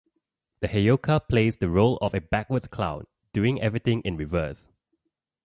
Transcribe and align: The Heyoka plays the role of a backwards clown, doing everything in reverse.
The 0.61 0.67
Heyoka 0.67 1.19
plays 1.27 1.57
the 1.57 1.69
role 1.69 1.97
of 2.01 2.15
a 2.15 2.21
backwards 2.21 2.67
clown, 2.67 3.05
doing 3.33 3.61
everything 3.61 4.01
in 4.01 4.17
reverse. 4.17 4.67